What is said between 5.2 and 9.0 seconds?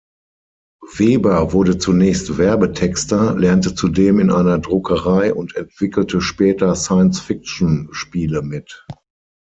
und entwickelte später Science-Fiction-Spiele mit.